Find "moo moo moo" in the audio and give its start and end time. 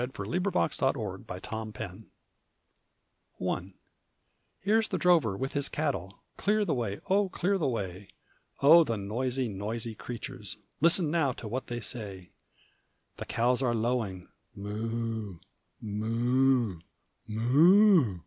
14.55-18.19